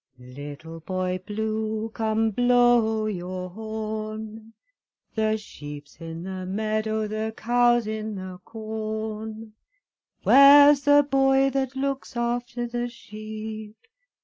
[0.17, 4.53] Little Boy Blue, come blow your horn,
[5.13, 9.53] The sheep's in the meadow, the cow's in the corn,
[10.23, 13.77] Where's the boy that looks after the sheep?